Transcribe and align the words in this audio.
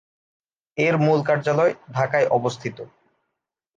এর 0.77 0.95
মূল 0.97 1.19
কার্যালয় 1.23 1.73
ঢাকায় 1.91 2.27
অবস্থিত। 2.29 2.77